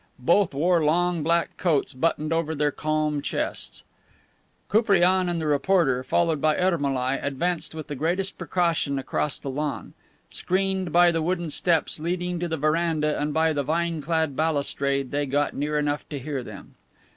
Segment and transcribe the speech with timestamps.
[0.17, 3.83] Both wore long black coats buttoned over their calm chests.
[4.67, 9.93] Koupriane and the reporter, followed by Ermolai, advanced with the greatest precaution across the lawn.
[10.31, 15.11] Screened by the wooden steps leading to the veranda and by the vine clad balustrade,
[15.11, 16.73] they got near enough to hear them.